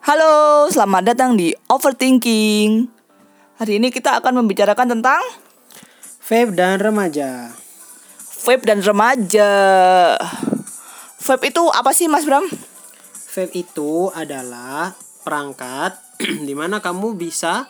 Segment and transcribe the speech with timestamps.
[0.00, 2.88] Halo, selamat datang di Overthinking.
[3.58, 5.20] Hari ini kita akan membicarakan tentang
[6.28, 7.56] Vape dan remaja.
[8.44, 9.50] vape dan remaja.
[11.18, 12.44] Vape itu apa sih, Mas Bram?
[13.32, 14.92] Vape itu adalah
[15.24, 15.96] perangkat
[16.48, 17.68] di mana kamu bisa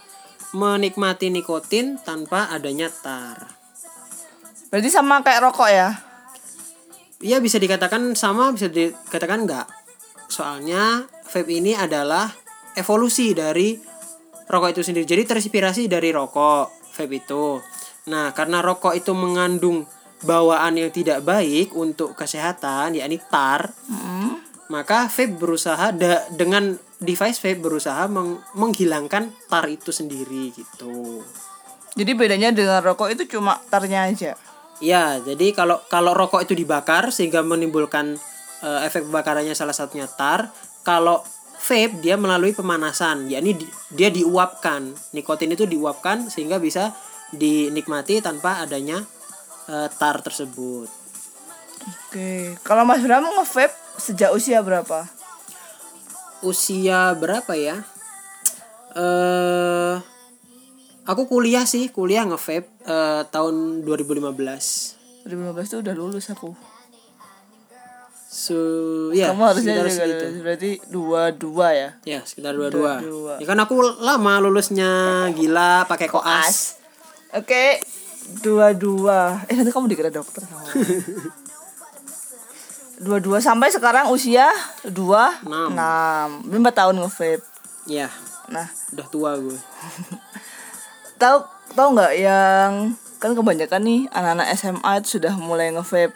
[0.54, 3.58] menikmati nikotin tanpa adanya tar.
[4.68, 5.88] Berarti sama kayak rokok ya?
[7.18, 9.66] Ya bisa dikatakan sama, bisa dikatakan enggak.
[10.28, 12.28] Soalnya vape ini adalah
[12.74, 13.76] evolusi dari
[14.48, 15.04] rokok itu sendiri.
[15.04, 17.60] Jadi terinspirasi dari rokok vape itu.
[18.08, 19.84] Nah, karena rokok itu mengandung
[20.24, 23.70] bawaan yang tidak baik untuk kesehatan, yakni tar,
[24.68, 31.22] maka vape berusaha da- dengan device vape berusaha meng- menghilangkan tar itu sendiri gitu.
[31.94, 34.32] Jadi bedanya dengan rokok itu cuma tarnya aja.
[34.78, 38.14] Ya, jadi kalau kalau rokok itu dibakar sehingga menimbulkan
[38.62, 40.50] eh, efek pembakarannya salah satunya tar.
[40.88, 41.20] Kalau
[41.60, 44.88] vape dia melalui pemanasan, yakni di- dia diuapkan.
[45.12, 46.96] Nikotin itu diuapkan sehingga bisa
[47.28, 49.04] dinikmati tanpa adanya
[49.68, 50.88] eh, tar tersebut.
[52.08, 55.04] Oke, kalau Mas Bram nge-vape sejak usia berapa?
[56.40, 57.84] Usia berapa ya?
[58.96, 59.96] Eh
[61.04, 65.28] aku kuliah sih, kuliah nge-vape eh, tahun 2015.
[65.28, 66.77] 2015 itu udah lulus aku.
[68.28, 68.56] So,
[69.16, 70.24] ya, Kamu harusnya sekitar juga segitu.
[70.44, 71.90] Berarti dua dua ya.
[72.04, 73.00] Ya, sekitar dua-dua.
[73.00, 73.34] Dua-dua.
[73.40, 74.92] Ya kan aku lama lulusnya,
[75.32, 76.76] gila pakai koas.
[77.32, 77.80] Oke,
[78.44, 79.48] dua-dua.
[79.48, 80.60] Eh nanti kamu dikira dokter sama.
[82.98, 84.50] dua-dua sampai sekarang usia
[84.84, 85.70] dua Enam.
[85.72, 87.40] enam lima tahun nge-vape.
[87.88, 88.12] Ya,
[88.48, 89.56] Nah, udah tua gue.
[91.22, 91.36] tahu
[91.72, 96.12] tahu nggak yang kan kebanyakan nih anak-anak SMA itu sudah mulai nge-vape.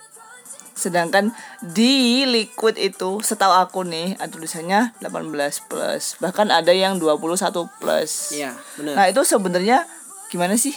[0.82, 1.30] Sedangkan
[1.62, 8.34] di liquid itu setahu aku nih ada tulisannya 18 plus, bahkan ada yang 21 plus.
[8.34, 8.94] Iya, benar.
[8.98, 9.86] Nah, itu sebenarnya
[10.34, 10.74] gimana sih?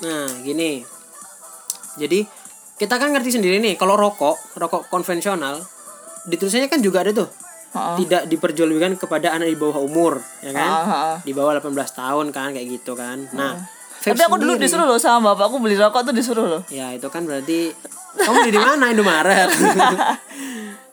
[0.00, 0.80] Nah, gini.
[2.00, 2.24] Jadi,
[2.80, 5.60] kita kan ngerti sendiri nih, kalau rokok, rokok konvensional,
[6.24, 7.28] ditulisannya kan juga ada tuh.
[7.76, 7.96] Ha-ha.
[8.00, 10.70] Tidak diperjualbelikan kepada anak di bawah umur, ya kan?
[10.72, 11.04] Ha-ha.
[11.20, 13.28] Di bawah 18 tahun kan kayak gitu kan.
[13.36, 13.60] Nah,
[14.02, 16.62] vape Tapi aku dulu disuruh loh sama bapakku beli rokok tuh disuruh loh.
[16.68, 17.70] Ya itu kan berarti
[18.12, 19.48] kamu beli di mana Indomaret?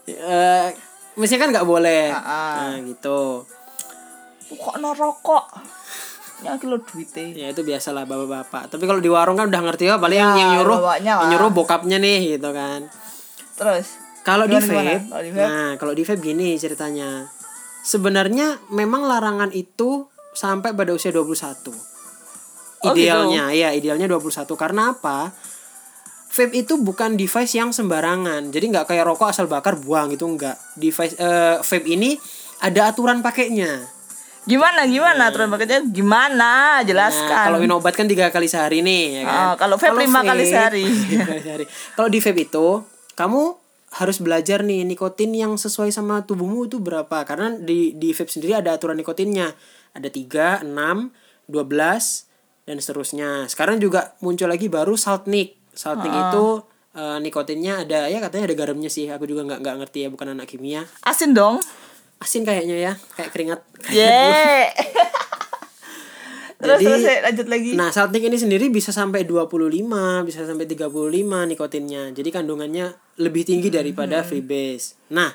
[0.10, 0.68] Eh,
[1.14, 2.10] mestinya kan nggak boleh.
[2.10, 3.46] Ah, Nah gitu.
[4.50, 5.46] Kok no rokok?
[6.42, 7.30] Ya kilo duitnya.
[7.36, 8.74] Ya itu biasalah bapak-bapak.
[8.74, 11.52] Tapi kalau di warung kan udah ngerti ya paling yang, Ya, yang nyuruh yang nyuruh
[11.54, 12.90] bokapnya nih gitu kan.
[13.54, 14.94] Terus Kalau di Gimana, vape, gimana?
[15.06, 15.46] Kalau di vape?
[15.46, 17.10] nah kalau di vape gini ceritanya.
[17.80, 21.70] Sebenarnya memang larangan itu sampai pada usia 21.
[22.80, 25.36] Oh, Idealnya ya, idealnya 21 karena apa?
[26.30, 28.54] Vape itu bukan device yang sembarangan.
[28.54, 30.56] Jadi nggak kayak rokok asal bakar buang itu enggak.
[30.78, 32.16] Device eh, vape ini
[32.62, 33.98] ada aturan pakainya.
[34.40, 37.46] gimana gimana aturan paketnya gimana Nah, jelaskan.
[37.46, 39.36] kalau minum obat kan tiga kali sehari nih, ya kan?
[39.36, 40.86] Ah, kalau vape lima kali sehari.
[41.46, 41.66] sehari.
[41.94, 42.68] Kalau di vape itu,
[43.14, 43.42] kamu
[43.90, 47.26] harus belajar nih nikotin yang sesuai sama tubuhmu itu berapa.
[47.26, 49.54] Karena di di vape sendiri ada aturan nikotinnya.
[49.94, 51.10] Ada 3, 6,
[51.50, 52.29] 12
[52.70, 53.50] dan seterusnya.
[53.50, 55.58] Sekarang juga muncul lagi baru saltnik.
[55.74, 56.30] Saltnik Ah.
[56.30, 56.46] itu
[56.90, 59.10] eh, nikotinnya ada ya katanya ada garamnya sih.
[59.10, 60.86] Aku juga nggak nggak ngerti ya, bukan anak kimia.
[61.02, 61.58] Asin dong.
[62.20, 63.60] Asin kayaknya ya, kayak keringat.
[63.90, 64.70] Ye.
[66.60, 67.72] terus Jadi- terus eh, lanjut lagi.
[67.74, 72.12] Nah, saltnik ini sendiri bisa sampai 25, bisa sampai 35 nikotinnya.
[72.12, 75.00] Jadi kandungannya lebih tinggi daripada freebase.
[75.16, 75.32] Nah,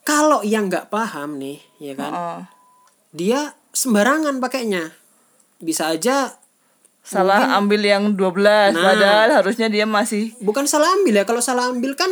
[0.00, 2.40] kalau yang nggak paham nih, ya kan, Oh,
[3.12, 4.88] dia sembarangan pakainya.
[5.60, 6.37] Bisa aja
[7.08, 8.84] salah ambil yang 12 Nah.
[8.84, 11.24] padahal harusnya dia masih bukan salah ambil ya.
[11.24, 12.10] Kalau salah ambil kan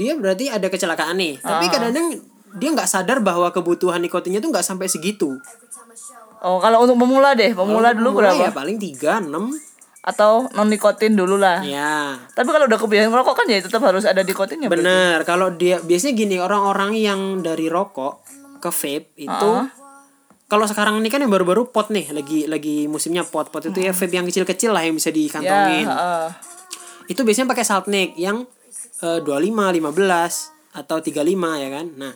[0.00, 1.36] dia berarti ada kecelakaan nih.
[1.44, 2.24] Tapi kadang-kadang
[2.56, 5.36] dia nggak sadar bahwa kebutuhan nikotinnya tuh nggak sampai segitu.
[6.40, 8.44] Oh, kalau untuk pemula deh, pemula dulu Mulai berapa?
[8.48, 9.36] Ya paling 3, 6.
[10.00, 11.60] Atau non nikotin dulu lah.
[11.60, 14.72] Ya, Tapi kalau udah kebiasaan merokok kan ya tetap harus ada nikotinnya.
[14.72, 18.24] Bener, kalau dia biasanya gini orang-orang yang dari rokok
[18.64, 19.50] ke vape itu
[20.50, 23.48] kalau sekarang ini kan yang baru-baru pot nih, lagi lagi musimnya pot.
[23.48, 25.86] Pot itu ya vape yang kecil-kecil lah yang bisa Ya, dikantongin.
[25.86, 26.26] heeh.
[27.06, 28.44] Itu biasanya pakai saltnik yang
[29.00, 29.30] eh, 25,
[29.72, 31.22] 15 atau 35
[31.56, 31.86] ya kan.
[31.94, 32.12] Nah,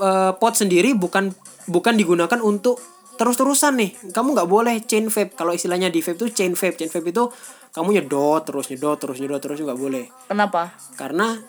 [0.00, 1.30] eh, pot sendiri bukan
[1.68, 2.80] bukan digunakan untuk
[3.14, 3.90] terus-terusan nih.
[4.10, 5.36] Kamu nggak boleh chain vape.
[5.36, 6.74] Kalau istilahnya di vape tuh chain vape.
[6.74, 7.28] Chain vape itu
[7.72, 10.76] kamu nyedot terus nyedot terus nyedot terus nggak boleh Kenapa?
[10.92, 11.40] karena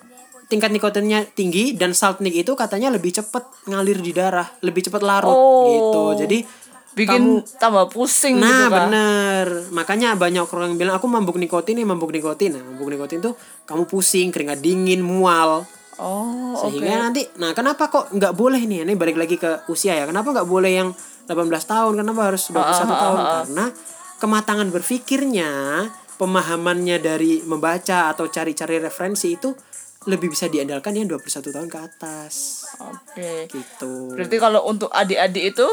[0.47, 5.33] tingkat nikotinnya tinggi dan saltnik itu katanya lebih cepat ngalir di darah, lebih cepat larut
[5.33, 5.65] Oh.
[5.69, 6.25] gitu.
[6.27, 6.39] Jadi
[6.93, 11.89] Bikin tambah pusing nah gitu bener, makanya banyak orang yang bilang aku mabuk nikotin nih
[11.89, 12.53] mabuk nikotin.
[12.53, 13.33] Nah, mabuk nikotin tuh
[13.65, 15.65] kamu pusing, keringat dingin, mual.
[15.97, 20.09] Oh, sehingga nanti nah kenapa kok nggak boleh nih ini balik lagi ke usia ya
[20.09, 20.89] kenapa nggak boleh yang
[21.29, 23.65] 18 tahun kenapa harus 21 tahun karena
[24.17, 25.49] kematangan berpikirnya
[26.17, 29.53] pemahamannya dari membaca atau cari-cari referensi itu
[30.05, 32.65] lebih bisa diandalkan yang 21 tahun ke atas.
[32.79, 33.47] Oke.
[33.47, 34.15] gitu.
[34.15, 35.67] Berarti kalau untuk adik-adik itu?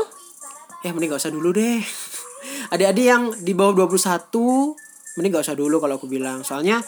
[0.86, 1.82] Ya mending gak usah dulu deh.
[2.74, 4.30] Adik-adik yang di bawah 21
[5.18, 6.46] mending gak usah dulu kalau aku bilang.
[6.46, 6.80] Soalnya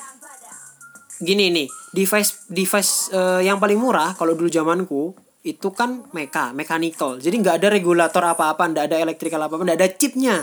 [1.23, 7.19] gini nih device device eh, yang paling murah kalau dulu zamanku itu kan meka mechanical.
[7.19, 10.37] Jadi nggak ada regulator apa-apa nggak ada electrical apa-apa nggak ada chipnya.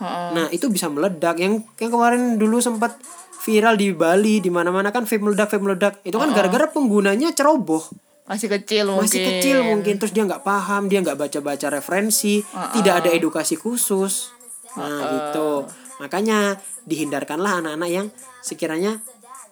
[0.00, 1.38] Nah itu bisa meledak.
[1.38, 2.94] Yang yang kemarin dulu sempat
[3.44, 5.94] viral di Bali di mana-mana kan vape meledak vape meledak.
[6.00, 7.84] Itu kan gara-gara penggunanya ceroboh.
[8.24, 9.04] Masih kecil mungkin.
[9.04, 12.40] masih kecil mungkin terus dia nggak paham dia nggak baca baca referensi
[12.72, 14.32] tidak ada edukasi khusus.
[14.80, 15.68] Nah gitu.
[16.00, 16.56] Makanya
[16.88, 18.06] dihindarkanlah anak-anak yang
[18.40, 18.96] sekiranya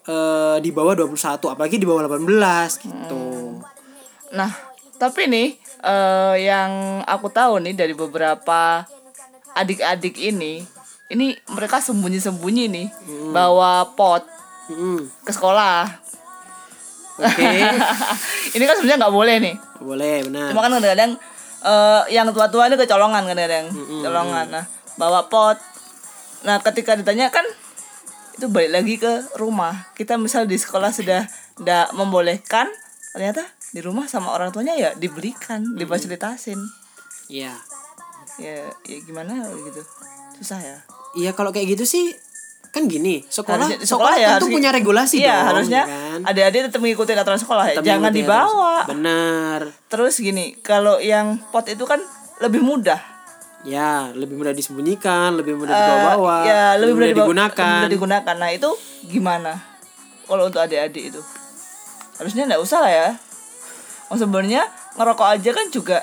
[0.08, 3.22] eh, di bawah 21 apalagi di bawah 18 gitu.
[4.32, 4.50] Nah,
[4.96, 5.48] tapi nih
[5.84, 8.88] eh, yang aku tahu nih dari beberapa
[9.52, 10.64] adik-adik ini,
[11.12, 12.86] ini mereka sembunyi-sembunyi nih
[13.30, 14.24] bawa pot
[14.66, 15.04] Mm-mm.
[15.22, 15.84] ke sekolah.
[17.14, 17.44] oke
[18.56, 19.54] ini kan sebenarnya nggak boleh nih.
[19.78, 21.12] boleh benar Cuma kan kadang-kadang
[21.62, 23.66] eh, yang tua-tua ini kecolongan kadang-kadang,
[24.00, 24.46] colongan.
[24.48, 24.64] Nah,
[24.96, 25.58] bawa pot.
[26.42, 27.44] Nah, ketika ditanya kan
[28.32, 29.92] itu balik lagi ke rumah.
[29.92, 31.22] Kita misal di sekolah sudah
[31.54, 32.66] tidak membolehkan,
[33.12, 36.58] ternyata di rumah sama orang tuanya ya dibelikan, difasilitasin.
[37.28, 37.52] iya
[38.40, 39.84] Ya, ya gimana gitu.
[40.34, 40.78] Susah ya.
[41.14, 42.04] Iya kalau kayak gitu sih
[42.68, 46.18] kan gini sekolah Harusnya- sekolah, tentu harusnya- punya regulasi iya, dong harusnya ya kan?
[46.24, 47.64] adik-adik tetap mengikuti aturan sekolah.
[47.70, 48.48] Tetap Jangan dibawa.
[48.80, 52.00] harus- benar Terus gini, kalau yang pot itu kan
[52.38, 52.96] lebih mudah.
[53.62, 57.92] ya lebih mudah disembunyikan lebih mudah dibawa-bawa Eh, ya lebih mudah dibawa- digunakan lebih mudah
[57.94, 58.70] digunakan nah itu
[59.04, 59.52] gimana
[60.24, 61.20] kalau untuk adik-adik itu
[62.16, 63.08] harusnya nggak usah lah ya
[64.08, 66.02] oh sebenarnya ngerokok aja kan juga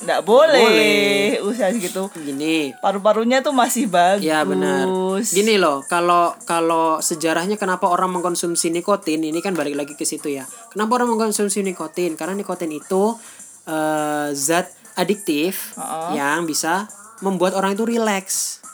[0.00, 1.28] nggak boleh, boleh.
[1.44, 4.88] usaha gitu gini paru-parunya tuh masih bagus Ya benar.
[5.20, 10.32] Gini loh, kalau kalau sejarahnya kenapa orang mengkonsumsi nikotin ini kan balik lagi ke situ
[10.32, 10.48] ya.
[10.72, 12.16] Kenapa orang mengkonsumsi nikotin?
[12.16, 13.12] Karena nikotin itu
[13.66, 16.12] eh, zat adiktif Uh-uh.
[16.12, 16.88] yang bisa
[17.20, 18.64] membuat orang itu rileks.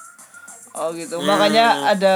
[0.73, 1.35] oh gitu Nah.
[1.35, 2.15] makanya ada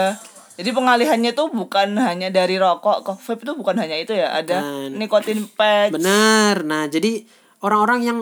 [0.55, 4.61] jadi pengalihannya tuh bukan hanya dari rokok ke vape itu bukan hanya itu ya ada
[4.61, 4.89] Bukan.
[4.95, 6.63] nikotin patch Benar.
[6.63, 7.25] Nah, jadi
[7.61, 8.19] orang-orang yang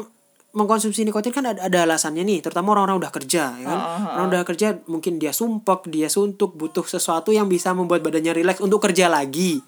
[0.57, 3.81] mengkonsumsi nikotin kan ada, ada alasannya nih, terutama orang-orang udah kerja, ya kan?
[4.17, 8.65] Orang udah kerja mungkin dia sumpek, dia suntuk, butuh sesuatu yang bisa membuat badannya rileks
[8.65, 9.61] untuk kerja lagi.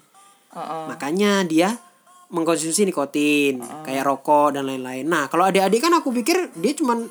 [0.51, 0.89] Uh-uh.
[0.89, 1.77] Makanya dia
[2.33, 5.05] mengkonsumsi nikotin, kayak rokok dan lain-lain.
[5.05, 7.05] Nah, kalau adik-adik kan aku pikir dia cuman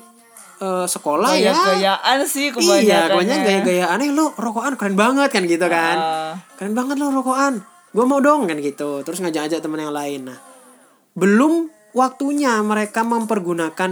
[0.59, 1.55] eh, sekolah ya.
[1.55, 5.97] gaya-gayaan sih Iya, kebanyakan banyak gaya-gaya aneh lo rokokan keren banget kan gitu kan.
[6.59, 7.63] Keren banget lo rokokan.
[7.95, 9.05] Gue mau dong kan gitu.
[9.07, 10.27] Terus ngajak-ngajak temen yang lain.
[10.27, 10.37] Nah,
[11.15, 13.91] belum waktunya mereka mempergunakan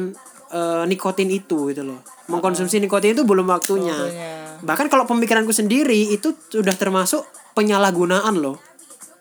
[0.52, 2.00] eh, nikotin itu gitu loh.
[2.30, 3.96] Mengkonsumsi nikotin itu belum waktunya.
[3.96, 4.34] Waktunya.
[4.60, 7.26] Bahkan kalau pemikiranku sendiri itu sudah termasuk
[7.58, 8.60] penyalahgunaan loh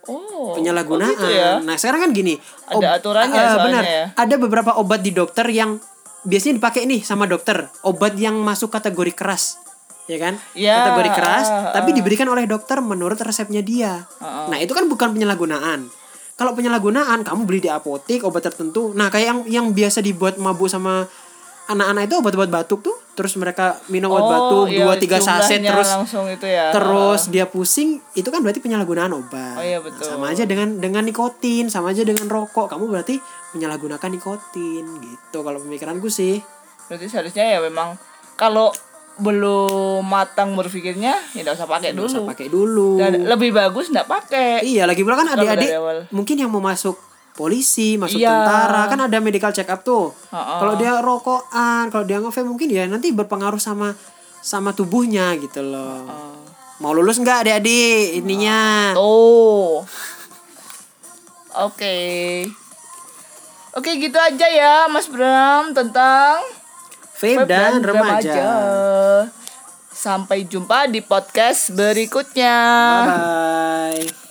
[0.09, 1.13] oh penyalahgunaan.
[1.13, 2.35] oh gitu ya Nah sekarang kan gini,
[2.67, 3.83] Ada aturannya soalnya benar.
[3.85, 4.05] ya.
[4.17, 5.79] Ada beberapa obat di dokter yang
[6.25, 9.61] biasanya dipakai nih sama dokter, obat yang masuk kategori keras,
[10.11, 10.35] ya kan?
[10.57, 14.09] Ya, kategori keras, ah, tapi diberikan oleh dokter menurut resepnya dia.
[14.21, 15.87] Nah itu kan bukan penyalahgunaan.
[16.39, 18.95] Kalau penyalahgunaan, kamu beli di apotek obat tertentu.
[18.95, 21.03] Nah kayak yang yang biasa dibuat mabuk sama
[21.69, 25.85] anak-anak itu obat-obat batuk tuh, terus mereka minum obat batuk iya, dua tiga saset terus
[25.85, 26.73] langsung itu ya.
[26.73, 29.59] terus dia pusing itu kan berarti penyalahgunaan obat.
[29.59, 30.07] Oh iya, Nah, betul.
[30.09, 32.73] sama aja dengan dengan nikotin sama aja dengan rokok.
[32.73, 33.21] Kamu berarti
[33.53, 35.39] menyalahgunakan nikotin gitu.
[35.45, 36.41] Kalau pemikiranku sih.
[36.89, 38.01] Berarti seharusnya ya memang
[38.39, 38.73] kalau
[39.19, 42.07] belum matang berpikirnya ya nggak usah pakai dulu.
[42.07, 42.91] usah pakai dulu.
[43.03, 44.63] Dan lebih bagus nggak pakai.
[44.63, 45.71] Iya lagi pula kan adik-adik
[46.15, 46.95] mungkin yang mau masuk
[47.35, 48.31] polisi masuk Iya.
[48.31, 50.11] tentara kan ada medical check up tuh.
[50.31, 50.59] Ha-ha.
[50.59, 53.95] kalau dia rokokan kalau dia ngevape mungkin ya nanti berpengaruh sama
[54.39, 56.07] sama tubuhnya gitu loh.
[56.79, 58.23] Mau lulus nggak adik-adik?
[58.23, 58.95] Ininya.
[58.95, 59.83] Oh
[61.59, 61.99] oke.
[63.75, 66.43] Oke gitu aja ya Mas Bram tentang
[67.19, 68.47] vape dan, remaja.
[69.91, 72.57] sampai jumpa di podcast berikutnya.
[73.03, 74.28] Bye bye